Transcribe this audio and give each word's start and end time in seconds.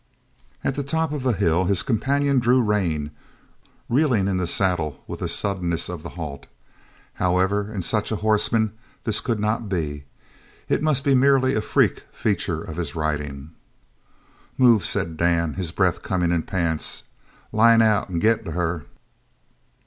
At 0.63 0.73
the 0.73 0.81
top 0.81 1.11
of 1.11 1.27
a 1.27 1.31
hill 1.33 1.65
his 1.65 1.83
companion 1.83 2.39
drew 2.39 2.59
rein, 2.59 3.11
reeling 3.87 4.27
in 4.27 4.37
the 4.37 4.47
saddle 4.47 5.03
with 5.05 5.19
the 5.19 5.27
suddenness 5.29 5.89
of 5.89 6.01
the 6.01 6.09
halt. 6.17 6.47
However, 7.21 7.71
in 7.71 7.83
such 7.83 8.11
a 8.11 8.15
horseman, 8.25 8.73
this 9.03 9.21
could 9.21 9.39
not 9.39 9.69
be. 9.69 10.05
It 10.67 10.81
must 10.81 11.03
be 11.03 11.13
merely 11.13 11.53
a 11.53 11.61
freak 11.61 12.01
feature 12.11 12.63
of 12.63 12.77
his 12.77 12.95
riding. 12.95 13.51
"Move," 14.57 14.83
said 14.83 15.17
Dan, 15.17 15.53
his 15.53 15.69
breath 15.71 16.01
coming 16.01 16.31
in 16.31 16.41
pants. 16.41 17.03
"Line 17.51 17.83
out 17.83 18.09
and 18.09 18.19
get 18.19 18.43
to 18.45 18.53
her." 18.53 18.85